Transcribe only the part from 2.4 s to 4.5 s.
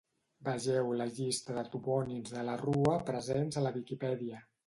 la Rua presents a la Viquipèdia.